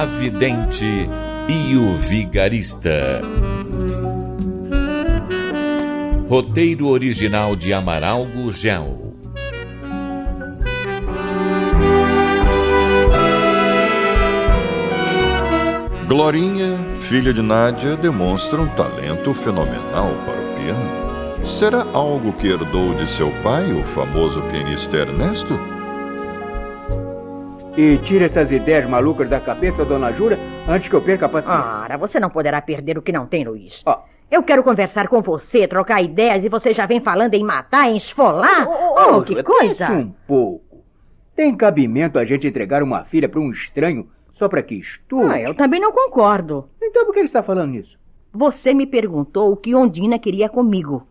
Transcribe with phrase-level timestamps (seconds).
[0.00, 1.10] A Vidente
[1.46, 3.20] e o Vigarista.
[6.26, 9.14] Roteiro original de Amaral Gurgel.
[16.08, 21.46] Glorinha, filha de Nádia, demonstra um talento fenomenal para o piano.
[21.46, 25.69] Será algo que herdou de seu pai, o famoso pianista Ernesto?
[27.76, 30.36] E tira essas ideias malucas da cabeça, dona Jura,
[30.68, 31.80] antes que eu perca a paciência.
[31.82, 33.82] Ora, você não poderá perder o que não tem, Luiz.
[33.86, 34.02] Ó.
[34.30, 37.96] Eu quero conversar com você, trocar ideias, e você já vem falando em matar, em
[37.96, 38.66] esfolar?
[38.68, 39.86] Ô, Oh, que Jura, coisa!
[39.86, 40.84] pense um pouco.
[41.34, 45.30] Tem cabimento a gente entregar uma filha para um estranho só para que estude?
[45.32, 46.68] Ah, eu também não concordo.
[46.82, 47.98] Então por que ele está falando nisso?
[48.32, 51.06] Você me perguntou o que Ondina queria comigo.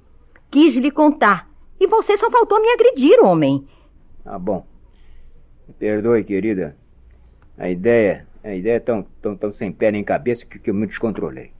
[0.51, 1.47] Quis lhe contar.
[1.79, 3.65] E você só faltou me agredir, homem.
[4.25, 4.65] Ah, bom.
[5.77, 6.75] Perdoe, querida.
[7.57, 10.73] A ideia, a ideia é tão, tão, tão sem pé nem cabeça que, que eu
[10.73, 11.51] me descontrolei.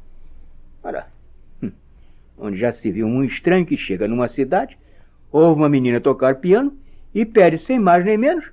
[0.83, 1.07] Ora,
[1.61, 1.71] hum,
[2.37, 4.77] onde já se viu um estranho que chega numa cidade,
[5.31, 6.73] ouve uma menina tocar piano
[7.13, 8.49] e pede sem mais nem menos,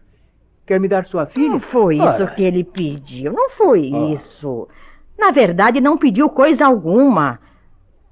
[0.66, 1.50] quer me dar sua filha?
[1.50, 3.32] Não foi isso Ora, que ele pediu.
[3.32, 4.14] Não foi Ah.
[4.14, 4.68] isso.
[5.16, 7.38] Na verdade, não pediu coisa alguma.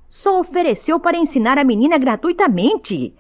[0.09, 3.13] Só ofereceu para ensinar a menina gratuitamente.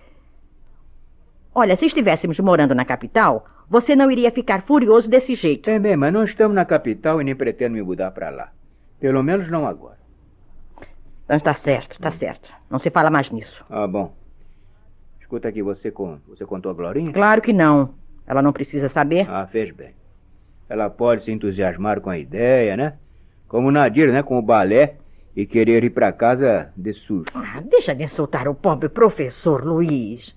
[1.54, 5.64] Olha, se estivéssemos morando na capital, você não iria ficar furioso desse jeito.
[5.64, 8.52] Tem bem, mas não estamos na capital e nem pretendo me mudar para lá.
[9.00, 9.98] Pelo menos não agora.
[11.24, 12.52] Então está certo, está certo.
[12.70, 13.64] Não se fala mais nisso.
[13.70, 14.14] Ah, bom.
[15.20, 17.12] Escuta aqui, você, com, você contou a Glorinha?
[17.12, 17.94] Claro que não.
[18.26, 19.28] Ela não precisa saber.
[19.28, 19.94] Ah, fez bem.
[20.68, 22.94] Ela pode se entusiasmar com a ideia, né?
[23.48, 24.22] Como Nadir, né?
[24.22, 24.96] Com o balé
[25.34, 27.32] e querer ir para casa de susto.
[27.34, 30.36] Ah, deixa de insultar o pobre professor Luiz.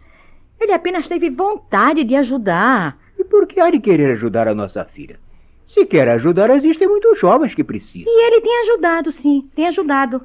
[0.59, 2.97] Ele apenas teve vontade de ajudar.
[3.29, 5.19] Por que há de querer ajudar a nossa filha?
[5.67, 8.11] Se quer ajudar, existem muitos jovens que precisam.
[8.11, 10.21] E ele tem ajudado, sim, tem ajudado.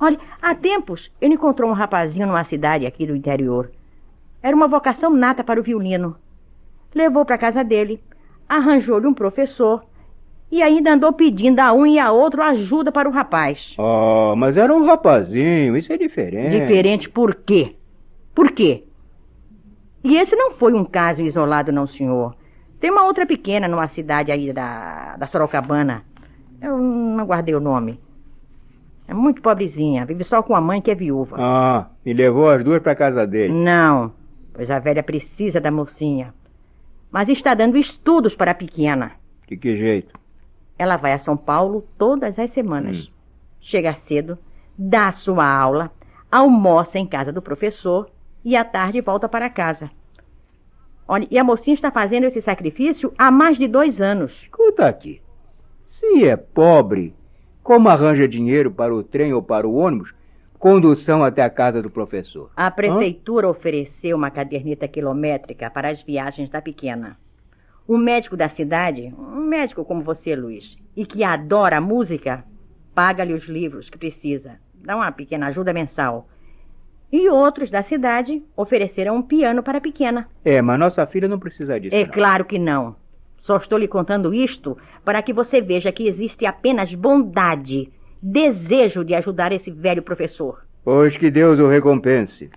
[0.00, 3.70] Olha, há tempos ele encontrou um rapazinho numa cidade aqui do interior.
[4.42, 6.16] Era uma vocação nata para o violino.
[6.94, 8.00] Levou para casa dele,
[8.48, 9.84] arranjou-lhe um professor
[10.50, 13.74] e ainda andou pedindo a um e a outro ajuda para o rapaz.
[13.78, 16.58] Oh, mas era um rapazinho, isso é diferente.
[16.58, 17.74] Diferente por quê?
[18.34, 18.84] Por quê?
[20.08, 22.34] E esse não foi um caso isolado, não, senhor.
[22.80, 26.02] Tem uma outra pequena numa cidade aí da, da Sorocabana.
[26.62, 28.00] Eu não guardei o nome.
[29.06, 31.36] É muito pobrezinha, vive só com a mãe que é viúva.
[31.38, 33.52] Ah, e levou as duas para casa dele.
[33.52, 34.14] Não,
[34.54, 36.32] pois a velha precisa da mocinha.
[37.10, 39.12] Mas está dando estudos para a pequena.
[39.46, 40.18] De que jeito?
[40.78, 43.12] Ela vai a São Paulo todas as semanas.
[43.60, 44.38] Chega cedo,
[44.76, 45.92] dá sua aula,
[46.32, 48.08] almoça em casa do professor
[48.42, 49.90] e à tarde volta para casa.
[51.08, 54.42] Olha, e a mocinha está fazendo esse sacrifício há mais de dois anos.
[54.42, 55.22] Escuta aqui.
[55.86, 57.14] Se é pobre,
[57.62, 60.14] como arranja dinheiro para o trem ou para o ônibus,
[60.58, 62.50] condução até a casa do professor?
[62.54, 67.16] A prefeitura ofereceu uma caderneta quilométrica para as viagens da pequena.
[67.86, 72.44] O médico da cidade, um médico como você, Luiz, e que adora a música,
[72.94, 76.28] paga-lhe os livros que precisa, dá uma pequena ajuda mensal.
[77.10, 80.28] E outros da cidade ofereceram um piano para a pequena.
[80.44, 81.94] É, mas nossa filha não precisa disso.
[81.94, 82.12] É não.
[82.12, 82.96] claro que não.
[83.40, 89.14] Só estou lhe contando isto para que você veja que existe apenas bondade, desejo de
[89.14, 90.62] ajudar esse velho professor.
[90.84, 92.50] Pois que Deus o recompense.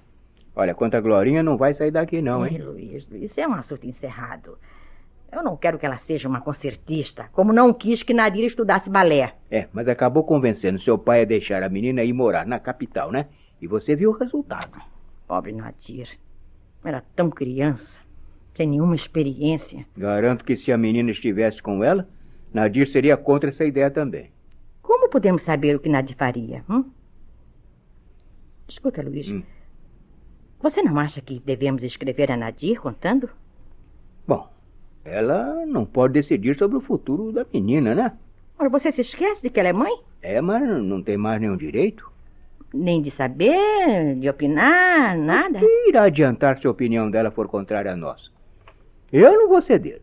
[0.54, 2.62] Olha, quanto a Glorinha não vai sair daqui não, hein?
[2.62, 4.58] Luiz, Luiz, é um assunto encerrado.
[5.32, 9.34] Eu não quero que ela seja uma concertista, como não quis que Nadir estudasse balé.
[9.50, 13.28] É, mas acabou convencendo seu pai a deixar a menina ir morar na capital, né?
[13.62, 14.82] E você viu o resultado.
[15.28, 16.10] Pobre Nadir.
[16.84, 17.96] Era tão criança,
[18.56, 19.86] sem nenhuma experiência.
[19.96, 22.10] Garanto que se a menina estivesse com ela,
[22.52, 24.32] Nadir seria contra essa ideia também.
[24.82, 26.66] Como podemos saber o que Nadir faria?
[26.68, 26.86] Hum?
[28.68, 29.30] Escuta, Luiz.
[29.30, 29.44] Hum.
[30.60, 33.30] Você não acha que devemos escrever a Nadir contando?
[34.28, 34.50] Bom,
[35.06, 38.18] ela não pode decidir sobre o futuro da menina, né?
[38.58, 39.92] Ora, você se esquece de que ela é mãe?
[40.22, 42.11] É, mas não tem mais nenhum direito.
[42.74, 45.60] Nem de saber, de opinar, nada.
[45.60, 48.32] Que irá adiantar se a opinião dela for contrária à nossa?
[49.12, 50.02] Eu não vou ceder.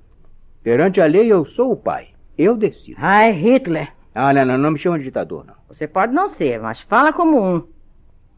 [0.62, 2.08] Perante a lei, eu sou o pai.
[2.36, 2.98] Eu decido.
[3.00, 3.92] Ai, Hitler.
[4.14, 5.54] Ah, não, não, não me chama de ditador, não.
[5.68, 7.66] Você pode não ser, mas fala como um.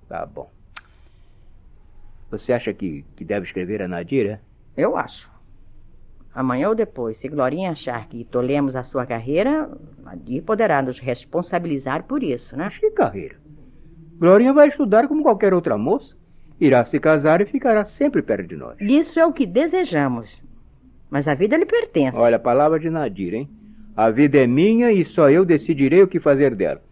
[0.09, 0.51] Tá bom.
[2.31, 4.41] Você acha que, que deve escrever a Nadira?
[4.77, 5.31] Eu acho.
[6.33, 9.69] Amanhã ou depois, se Glorinha achar que tolhemos a sua carreira,
[9.99, 12.65] Nadir poderá nos responsabilizar por isso, né?
[12.67, 13.37] Mas que carreira?
[14.21, 16.15] Glorinha vai estudar como qualquer outra moça.
[16.61, 18.77] Irá se casar e ficará sempre perto de nós.
[18.79, 20.31] Isso é o que desejamos.
[21.09, 22.19] Mas a vida lhe pertence.
[22.19, 23.49] Olha, a palavra de Nadir, hein?
[23.97, 26.83] A vida é minha e só eu decidirei o que fazer dela.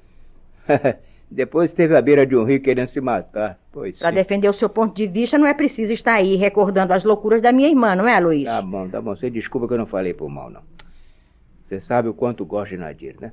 [1.30, 3.58] Depois esteve à beira de um rio querendo se matar.
[3.70, 7.04] Pois Para defender o seu ponto de vista, não é preciso estar aí recordando as
[7.04, 8.44] loucuras da minha irmã, não é, Luiz?
[8.44, 9.14] Tá bom, tá bom.
[9.14, 10.62] Você desculpa que eu não falei por mal, não.
[11.66, 13.32] Você sabe o quanto gosto de Nadir, né?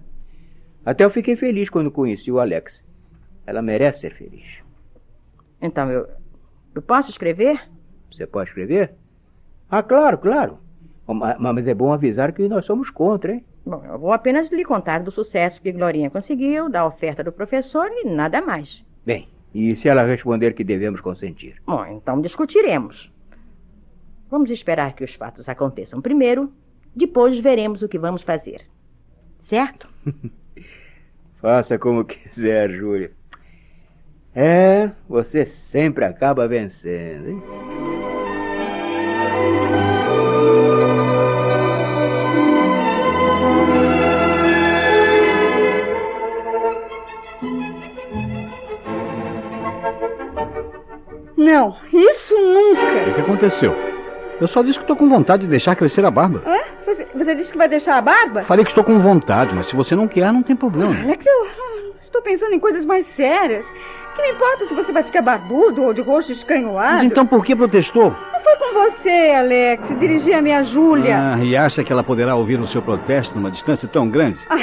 [0.86, 2.84] Até eu fiquei feliz quando conheci o Alex.
[3.46, 4.44] Ela merece ser feliz.
[5.62, 6.08] Então, eu,
[6.74, 7.62] eu posso escrever?
[8.12, 8.94] Você pode escrever?
[9.70, 10.60] Ah, claro, claro.
[11.08, 13.46] Ma- Mas é bom avisar que nós somos contra, hein?
[13.66, 17.88] Bom, eu vou apenas lhe contar do sucesso que Glorinha conseguiu, da oferta do professor
[17.90, 18.84] e nada mais.
[19.06, 21.56] Bem, e se ela responder que devemos consentir?
[21.66, 23.12] Bom, então discutiremos.
[24.30, 26.52] Vamos esperar que os fatos aconteçam primeiro,
[26.96, 28.62] depois veremos o que vamos fazer.
[29.40, 29.88] Certo?
[31.42, 33.12] Faça como quiser, Júlia.
[34.36, 37.42] É, você sempre acaba vencendo, hein?
[51.38, 53.12] Não, isso O nunca.
[53.14, 53.74] que aconteceu?
[54.40, 56.42] Eu só disse que estou com vontade de deixar crescer a barba.
[56.46, 56.58] Hã?
[56.86, 58.44] Você, você disse que vai deixar a barba?
[58.44, 60.94] Falei que estou com vontade, mas se você não quer, não tem problema.
[61.04, 63.66] Alex, eu ah, estou pensando em coisas mais sérias.
[64.16, 66.94] Que me importa se você vai ficar barbudo ou de rosto escanhoado?
[66.94, 68.16] Mas então por que protestou?
[68.32, 70.00] Não foi com você, Alex.
[70.00, 71.34] Dirigi a minha Júlia.
[71.34, 74.40] Ah, e acha que ela poderá ouvir o seu protesto numa distância tão grande?
[74.50, 74.58] Ah.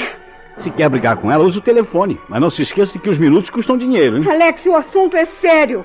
[0.59, 2.21] Se quer brigar com ela, use o telefone.
[2.29, 4.25] Mas não se esqueça de que os minutos custam dinheiro, hein?
[4.31, 5.85] Alex, o assunto é sério.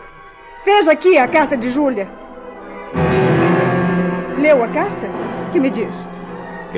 [0.66, 2.08] Veja aqui a carta de Júlia.
[4.38, 5.08] Leu a carta?
[5.48, 6.08] O que me diz?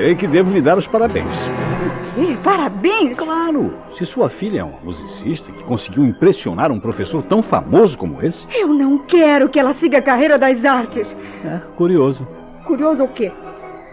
[0.00, 1.30] Creio que devo lhe dar os parabéns.
[2.16, 3.18] Ih, parabéns!
[3.18, 3.74] Claro!
[3.92, 8.46] Se sua filha é uma musicista que conseguiu impressionar um professor tão famoso como esse,
[8.50, 11.14] Eu não quero que ela siga a carreira das artes.
[11.44, 12.26] é curioso.
[12.64, 13.30] Curioso o quê?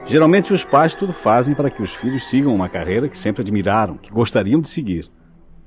[0.05, 3.97] Geralmente os pais tudo fazem para que os filhos sigam uma carreira que sempre admiraram,
[3.97, 5.11] que gostariam de seguir.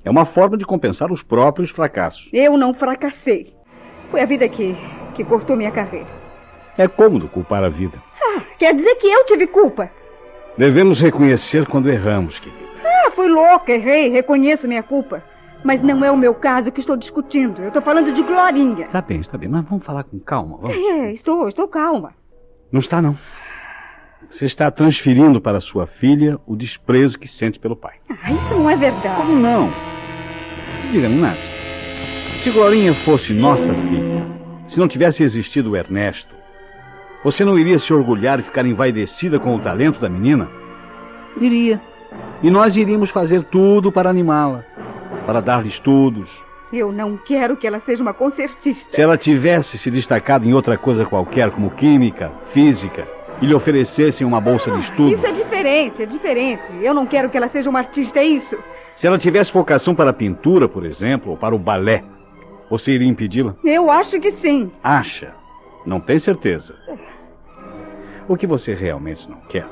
[0.02, 2.30] É uma forma de compensar os próprios fracassos.
[2.32, 3.52] Eu não fracassei.
[4.10, 4.74] Foi a vida que,
[5.14, 6.08] que cortou minha carreira.
[6.78, 7.98] É cômodo culpar a vida.
[8.24, 9.99] Ah, quer dizer que eu tive culpa.
[10.60, 12.68] Devemos reconhecer quando erramos, querido.
[12.84, 15.24] Ah, fui louca, errei, reconheço minha culpa.
[15.64, 17.62] Mas não é o meu caso que estou discutindo.
[17.62, 18.86] Eu estou falando de Glorinha.
[18.88, 20.76] Tá bem, está bem, mas vamos falar com calma, vamos.
[20.76, 22.12] É, estou, estou calma.
[22.70, 23.16] Não está, não.
[24.28, 27.94] Você está transferindo para sua filha o desprezo que sente pelo pai.
[28.10, 29.16] Ah, isso não é verdade.
[29.16, 29.70] Como não?
[30.90, 31.40] Diga-me, Nath.
[32.40, 34.26] Se Glorinha fosse nossa filha,
[34.68, 36.34] se não tivesse existido o Ernesto,
[37.22, 40.48] você não iria se orgulhar e ficar envaidecida com o talento da menina?
[41.40, 41.80] Iria.
[42.42, 44.64] E nós iríamos fazer tudo para animá-la,
[45.26, 46.30] para dar-lhe estudos.
[46.72, 48.92] Eu não quero que ela seja uma concertista.
[48.92, 53.06] Se ela tivesse se destacado em outra coisa qualquer, como química, física,
[53.42, 56.62] e lhe oferecessem uma bolsa de estudo, Isso é diferente, é diferente.
[56.80, 58.56] Eu não quero que ela seja uma artista, é isso.
[58.94, 62.04] se ela tivesse vocação para a pintura, por exemplo, ou para o balé,
[62.68, 63.54] você iria impedi-la?
[63.64, 64.70] Eu acho que sim.
[64.82, 65.34] Acha?
[65.84, 66.74] Não tem certeza.
[68.28, 69.66] O que você realmente não quer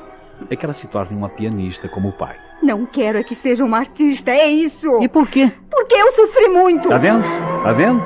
[0.49, 2.35] é que ela se torne uma pianista como o pai.
[2.61, 5.01] Não quero é que seja uma artista, é isso.
[5.01, 5.51] E por quê?
[5.69, 6.89] Porque eu sofri muito.
[6.89, 7.23] Tá vendo?
[7.63, 8.01] Tá vendo?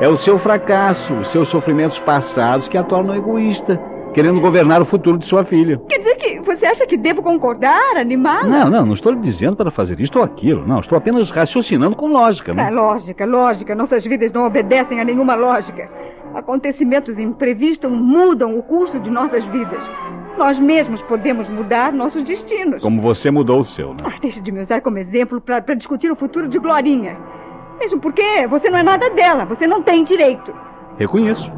[0.00, 3.80] É o seu fracasso, os seus sofrimentos passados que a tornam egoísta,
[4.14, 5.80] querendo governar o futuro de sua filha.
[5.88, 8.44] Quer dizer que você acha que devo concordar, animá-la?
[8.48, 10.66] Não, não, não estou lhe dizendo para fazer isto ou aquilo.
[10.66, 12.70] Não, estou apenas raciocinando com lógica, É né?
[12.70, 13.74] lógica, lógica.
[13.74, 15.88] Nossas vidas não obedecem a nenhuma lógica.
[16.34, 19.90] Acontecimentos imprevistos mudam o curso de nossas vidas.
[20.36, 22.82] Nós mesmos podemos mudar nossos destinos.
[22.82, 23.96] Como você mudou o seu, né?
[24.04, 27.16] Ah, deixe de me usar como exemplo para discutir o futuro de Glorinha.
[27.80, 30.54] Mesmo porque você não é nada dela, você não tem direito.
[30.96, 31.50] Reconheço.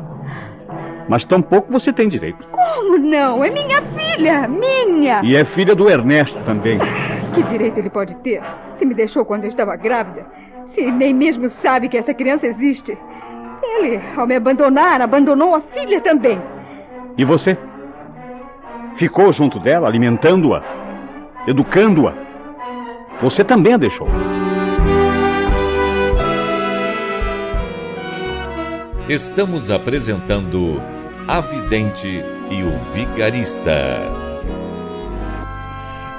[1.09, 2.47] Mas tampouco você tem direito.
[2.53, 3.43] Como não?
[3.45, 4.47] É minha filha!
[4.47, 5.23] Minha!
[5.25, 6.79] E é filha do Ernesto também.
[7.35, 8.41] Que direito ele pode ter?
[8.75, 10.27] Se me deixou quando eu estava grávida.
[10.69, 12.97] Se nem mesmo sabe que essa criança existe.
[13.79, 16.41] Ele, ao me abandonar, abandonou a filha também.
[17.17, 17.57] E você?
[18.97, 20.62] Ficou junto dela, alimentando-a,
[21.47, 22.12] educando-a.
[23.23, 24.07] Você também a deixou.
[29.09, 30.81] Estamos apresentando
[31.27, 34.21] A Vidente e o Vigarista.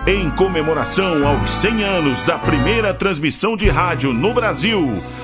[0.08, 4.88] Em comemoração aos 100 anos da primeira transmissão de rádio no Brasil,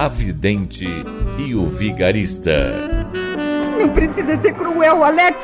[0.00, 0.86] A Vidente
[1.36, 2.72] e o Vigarista.
[3.76, 5.36] Não precisa ser cruel, Alex.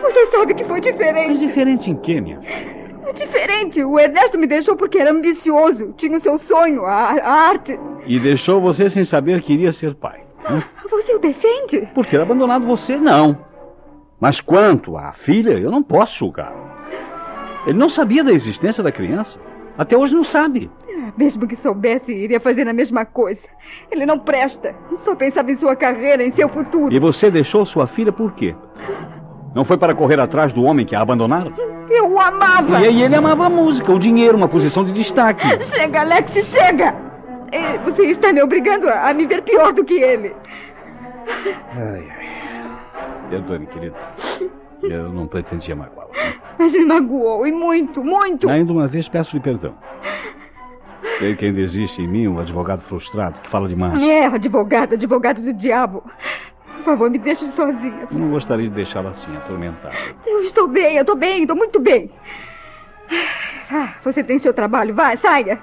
[0.00, 1.30] Você sabe que foi diferente.
[1.30, 2.84] Mas diferente em quê, minha filha?
[3.04, 3.82] É diferente.
[3.82, 5.92] O Ernesto me deixou porque era ambicioso.
[5.96, 7.76] Tinha o seu sonho, a, a arte.
[8.06, 10.20] E deixou você sem saber que iria ser pai.
[10.48, 10.62] né?
[10.88, 11.88] Você o defende?
[11.92, 13.36] Por ter abandonado você, não.
[14.20, 16.52] Mas quanto à filha, eu não posso julgar.
[17.66, 19.36] Ele não sabia da existência da criança.
[19.76, 20.70] Até hoje não sabe.
[21.16, 23.46] Mesmo que soubesse, iria fazer a mesma coisa.
[23.90, 24.74] Ele não presta.
[24.96, 26.92] Só pensava em sua carreira, em seu futuro.
[26.92, 28.54] E você deixou sua filha por quê?
[29.54, 31.52] Não foi para correr atrás do homem que a abandonaram?
[31.90, 32.80] Eu o amava.
[32.80, 35.46] E aí ele amava a música, o dinheiro, uma posição de destaque.
[35.64, 36.94] Chega, Alex, chega!
[37.52, 40.34] Eh, Você está me obrigando a, me ver pior do que ele.
[41.76, 42.34] Ai, ai.
[43.30, 43.96] Perdoe-me, querida.
[44.82, 46.10] Eu não pretendia magoá-la.
[46.58, 48.48] Mas me magoou, e muito, muito.
[48.48, 49.74] Ainda uma vez peço-lhe perdão.
[51.18, 54.02] Sei que ainda existe em mim um advogado frustrado que fala demais.
[54.02, 56.02] É, advogado, advogado do diabo.
[56.76, 58.08] Por favor, me deixe sozinha.
[58.10, 59.94] Eu não gostaria de deixá-la assim, atormentada.
[60.26, 62.10] Eu estou bem, eu estou bem, estou muito bem.
[63.70, 65.58] Ah, você tem seu trabalho, vai, saia.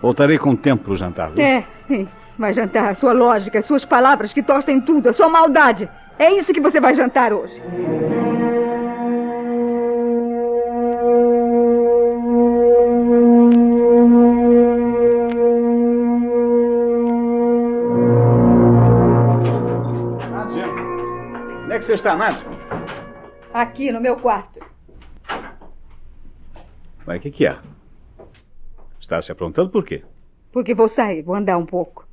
[0.00, 1.30] Voltarei com tempo para o jantar.
[1.30, 1.42] viu?
[1.44, 2.08] É, sim.
[2.38, 2.94] Vai jantar.
[2.96, 5.88] Sua lógica, suas palavras que torcem tudo, a sua maldade.
[6.18, 7.60] É isso que você vai jantar hoje.
[21.84, 22.42] Que você está, Nádia?
[23.52, 24.58] Aqui no meu quarto.
[27.06, 27.58] Mas o que, que é?
[28.98, 30.02] Está se aprontando por quê?
[30.50, 32.08] Porque vou sair, vou andar um pouco.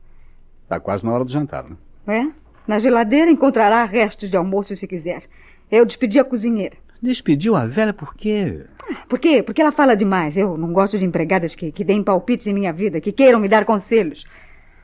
[0.63, 1.77] Está quase na hora do jantar, né?
[2.05, 2.27] É?
[2.67, 5.23] Na geladeira encontrará restos de almoço se quiser.
[5.71, 6.75] Eu despedi a cozinheira.
[7.01, 8.65] Despediu a velha por quê?
[9.07, 9.41] Por quê?
[9.41, 10.35] Porque ela fala demais.
[10.35, 13.47] Eu não gosto de empregadas que, que deem palpites em minha vida, que queiram me
[13.47, 14.25] dar conselhos.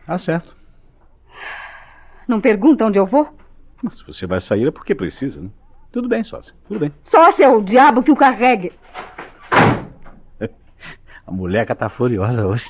[0.08, 0.56] Ah, certo.
[2.26, 3.37] Não pergunta onde eu vou?
[3.82, 5.50] Mas se você vai sair é porque precisa, né?
[5.92, 6.54] Tudo bem, sócia.
[6.68, 6.94] Tudo bem.
[7.06, 8.74] Sócia é o diabo que o carregue.
[11.26, 12.66] A moleca tá furiosa hoje.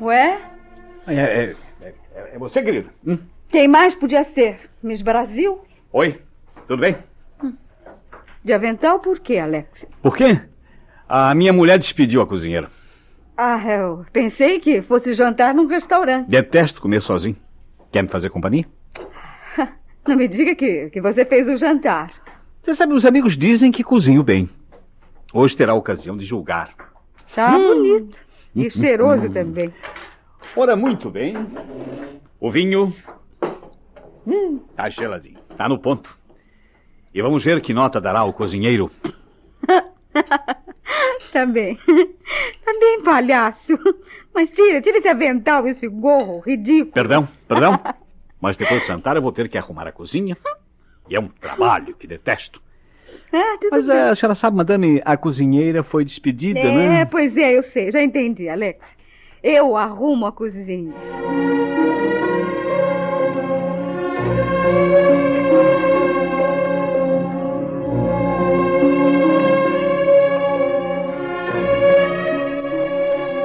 [0.00, 0.38] Ué?
[1.06, 1.94] É, é, é,
[2.34, 2.90] é você, querido?
[3.06, 3.18] Hum?
[3.54, 4.68] Quem mais podia ser?
[4.82, 5.60] Miss Brasil?
[5.92, 6.20] Oi,
[6.66, 6.96] tudo bem?
[8.42, 9.86] De avental por quê, Alex?
[10.02, 10.40] Por quê?
[11.08, 12.68] A minha mulher despediu a cozinheira.
[13.36, 16.28] Ah, eu pensei que fosse jantar num restaurante.
[16.28, 17.36] Detesto comer sozinho.
[17.92, 18.66] Quer me fazer companhia?
[20.04, 22.10] Não me diga que, que você fez o jantar.
[22.60, 24.50] Você sabe, os amigos dizem que cozinho bem.
[25.32, 26.74] Hoje terá a ocasião de julgar.
[27.32, 28.18] Tá bonito.
[28.56, 29.72] E cheiroso também.
[30.56, 31.36] Ora, muito bem.
[32.40, 32.92] O vinho.
[34.26, 35.38] Hum, tá geladinho.
[35.56, 36.16] Tá no ponto.
[37.14, 38.90] E vamos ver que nota dará o cozinheiro.
[41.32, 41.74] Tá bem.
[41.76, 43.76] Tá bem, palhaço.
[44.32, 46.92] Mas tira, tira esse avental, esse gorro ridículo.
[46.92, 47.80] Perdão, perdão.
[48.40, 50.36] Mas depois de jantar eu vou ter que arrumar a cozinha.
[51.10, 52.62] E é um trabalho que detesto.
[53.32, 53.98] Ah, tudo Mas bem.
[53.98, 57.04] a senhora sabe, madame, a cozinheira foi despedida, É, né?
[57.04, 58.86] pois é, eu sei, já entendi, Alex.
[59.42, 60.94] Eu arrumo a cozinha.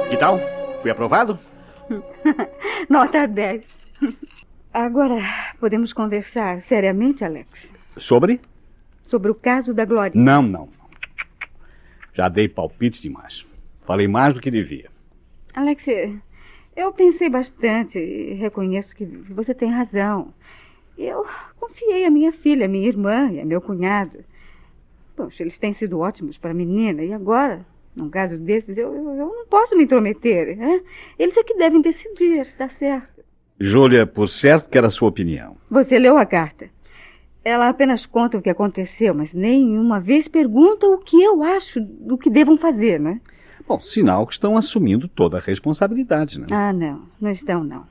[0.08, 0.40] Que tal?
[0.80, 1.38] Fui aprovado?
[2.88, 3.86] Nota 10.
[4.72, 5.20] Agora,
[5.58, 7.70] podemos conversar seriamente, Alex?
[7.98, 8.40] Sobre?
[9.02, 10.24] Sobre o caso da Glorinha.
[10.24, 10.68] Não, não.
[12.14, 13.44] Já dei palpite demais.
[13.84, 14.88] Falei mais do que devia.
[15.52, 15.84] Alex,
[16.76, 20.32] eu pensei bastante e reconheço que você tem razão.
[21.02, 21.24] Eu
[21.58, 24.18] confiei a minha filha, a minha irmã e a meu cunhado.
[25.16, 27.64] Poxa, eles têm sido ótimos para a menina e agora,
[27.96, 30.54] num caso desses, eu, eu, eu não posso me intrometer.
[30.58, 30.82] Né?
[31.18, 33.24] Eles é que devem decidir, tá certo.
[33.58, 35.56] Júlia, por certo que era a sua opinião.
[35.70, 36.68] Você leu a carta.
[37.42, 42.18] Ela apenas conta o que aconteceu, mas nenhuma vez pergunta o que eu acho do
[42.18, 43.22] que devam fazer, né?
[43.66, 46.46] Bom, sinal que estão assumindo toda a responsabilidade, né?
[46.50, 47.02] Ah, não.
[47.18, 47.86] Não estão, não.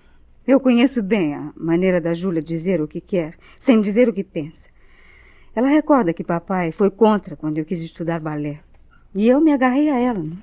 [0.49, 4.23] Eu conheço bem a maneira da Júlia dizer o que quer, sem dizer o que
[4.23, 4.67] pensa.
[5.55, 8.59] Ela recorda que papai foi contra quando eu quis estudar balé.
[9.13, 10.17] E eu me agarrei a ela.
[10.17, 10.35] Né?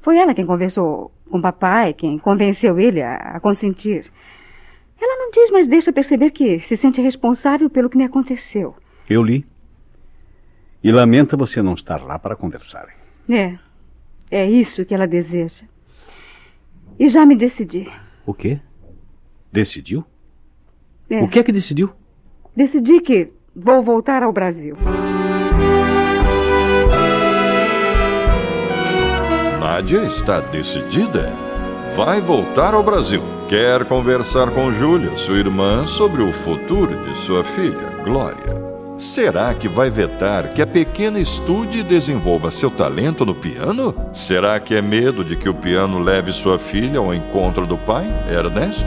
[0.00, 4.12] Foi ela quem conversou com papai, quem convenceu ele a, a consentir.
[5.00, 8.76] Ela não diz, mas deixa perceber que se sente responsável pelo que me aconteceu.
[9.10, 9.44] Eu li.
[10.84, 12.94] E lamenta você não estar lá para conversarem.
[13.28, 13.58] É.
[14.30, 15.64] É isso que ela deseja.
[16.96, 17.90] E já me decidi.
[18.24, 18.60] O quê?
[19.52, 20.04] Decidiu?
[21.10, 21.22] É.
[21.22, 21.90] O que é que decidiu?
[22.56, 24.76] Decidi que vou voltar ao Brasil.
[29.60, 31.30] Nádia está decidida.
[31.94, 33.22] Vai voltar ao Brasil.
[33.48, 38.62] Quer conversar com Júlia, sua irmã, sobre o futuro de sua filha, Glória.
[38.96, 43.94] Será que vai vetar que a pequena estude e desenvolva seu talento no piano?
[44.12, 48.06] Será que é medo de que o piano leve sua filha ao encontro do pai,
[48.30, 48.86] Ernest?